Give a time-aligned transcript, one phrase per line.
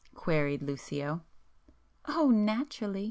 [0.15, 1.21] queried Lucio.
[2.07, 2.99] "Oh, naturally!